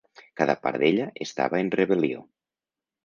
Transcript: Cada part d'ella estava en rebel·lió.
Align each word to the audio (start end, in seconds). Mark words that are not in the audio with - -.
Cada 0.39 0.53
part 0.63 0.81
d'ella 0.83 1.07
estava 1.27 1.61
en 1.67 1.71
rebel·lió. 1.81 2.25